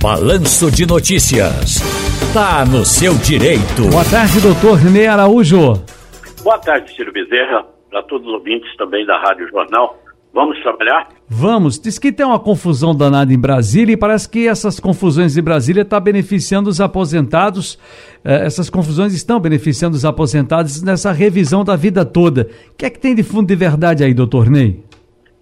[0.00, 1.82] Balanço de Notícias.
[2.32, 3.90] Tá no seu direito.
[3.90, 5.82] Boa tarde, doutor Ney Araújo.
[6.44, 9.98] Boa tarde, Ciro Bezerra, para todos os ouvintes também da Rádio Jornal.
[10.32, 11.08] Vamos trabalhar?
[11.28, 11.80] Vamos.
[11.80, 15.82] Diz que tem uma confusão danada em Brasília e parece que essas confusões em Brasília
[15.82, 17.76] estão tá beneficiando os aposentados.
[18.24, 22.42] Eh, essas confusões estão beneficiando os aposentados nessa revisão da vida toda.
[22.70, 24.80] O que é que tem de fundo de verdade aí, doutor Ney?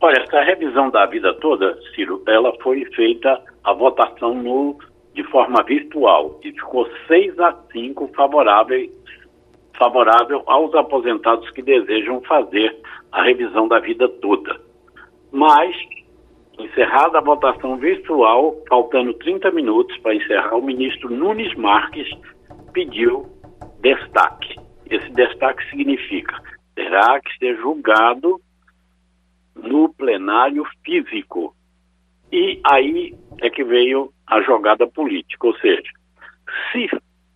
[0.00, 4.78] Olha, essa revisão da vida toda, Ciro, ela foi feita a votação no,
[5.14, 8.90] de forma virtual e ficou 6 a 5 favorável,
[9.76, 12.76] favorável aos aposentados que desejam fazer
[13.12, 14.60] a revisão da vida toda.
[15.32, 15.76] Mas,
[16.58, 22.08] encerrada a votação virtual, faltando 30 minutos para encerrar, o ministro Nunes Marques
[22.72, 23.26] pediu
[23.80, 24.56] destaque.
[24.90, 26.40] Esse destaque significa
[26.74, 28.40] terá que ser julgado
[29.54, 31.52] no plenário físico.
[32.30, 35.90] E aí é que veio a jogada política, ou seja,
[36.72, 36.88] se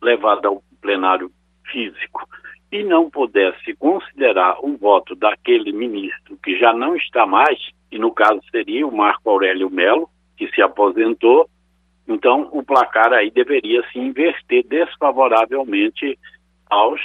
[0.00, 1.30] levado ao plenário
[1.70, 2.26] físico
[2.70, 7.58] e não pudesse considerar o voto daquele ministro que já não está mais,
[7.90, 11.48] e no caso seria o Marco Aurélio Melo, que se aposentou,
[12.06, 16.18] então o placar aí deveria se inverter desfavoravelmente
[16.70, 17.00] aos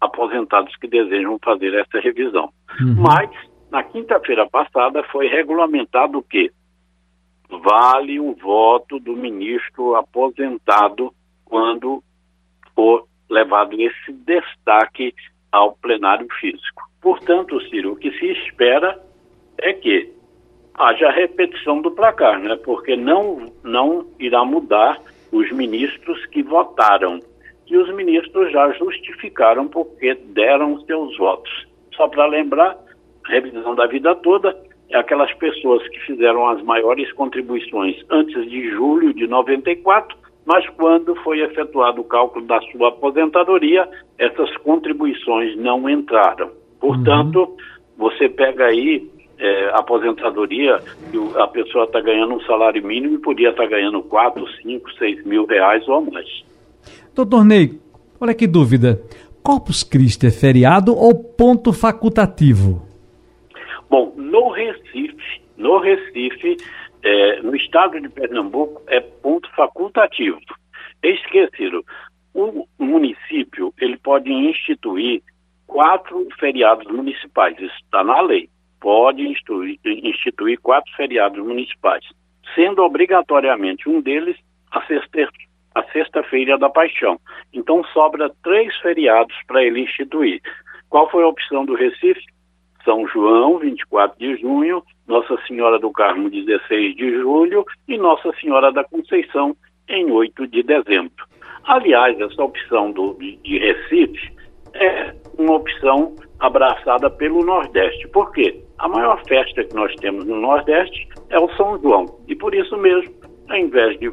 [0.00, 2.50] aposentados que desejam fazer essa revisão.
[2.80, 2.94] Uhum.
[2.98, 3.30] Mas,
[3.70, 6.50] na quinta-feira passada, foi regulamentado que
[7.48, 11.12] vale o voto do ministro aposentado
[11.44, 12.02] quando
[12.74, 15.14] for levado esse destaque
[15.50, 16.82] ao plenário físico.
[17.00, 19.00] Portanto, Ciro, o que se espera
[19.58, 20.12] é que
[20.74, 22.56] haja repetição do placar, né?
[22.56, 25.00] porque não, não irá mudar
[25.32, 27.20] os ministros que votaram.
[27.66, 31.66] E os ministros já justificaram porque deram seus votos.
[31.94, 32.78] Só para lembrar,
[33.26, 34.56] revisão da vida toda
[34.94, 40.16] aquelas pessoas que fizeram as maiores contribuições antes de julho de 94
[40.48, 46.48] mas quando foi efetuado o cálculo da sua aposentadoria, essas contribuições não entraram.
[46.80, 47.56] Portanto, uhum.
[47.98, 50.80] você pega aí é, aposentadoria,
[51.36, 55.26] a pessoa está ganhando um salário mínimo e podia estar tá ganhando 4, 5, 6
[55.26, 56.42] mil reais ou mais.
[57.14, 57.78] Doutor Ney,
[58.18, 59.02] olha que dúvida.
[59.42, 62.87] Corpus Christi é feriado ou ponto facultativo?
[65.58, 66.56] No Recife,
[67.02, 70.38] é, no estado de Pernambuco é ponto facultativo.
[71.02, 71.84] Esquecido,
[72.32, 75.20] o município ele pode instituir
[75.66, 78.48] quatro feriados municipais, isso está na lei.
[78.80, 82.04] Pode instituir, instituir quatro feriados municipais,
[82.54, 84.36] sendo obrigatoriamente um deles
[84.70, 85.28] a sexta,
[85.74, 87.18] a sexta-feira da paixão.
[87.52, 90.40] Então sobra três feriados para ele instituir.
[90.88, 92.22] Qual foi a opção do Recife?
[92.88, 98.72] São João, 24 de junho, Nossa Senhora do Carmo, 16 de julho e Nossa Senhora
[98.72, 99.54] da Conceição,
[99.90, 101.26] em 8 de dezembro.
[101.64, 104.32] Aliás, essa opção do, de, Recife
[104.72, 108.08] é uma opção abraçada pelo Nordeste.
[108.08, 108.58] Por quê?
[108.78, 112.06] A maior festa que nós temos no Nordeste é o São João.
[112.26, 113.12] E por isso mesmo,
[113.50, 114.10] ao invés de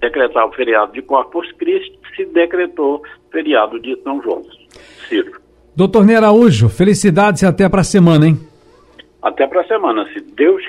[0.00, 3.00] decretar o feriado de Corpus Christi, se decretou
[3.30, 4.42] feriado de São João.
[5.78, 8.36] Doutor Ney Araújo, felicidades e até para a semana, hein?
[9.22, 10.60] Até para a semana, se Deus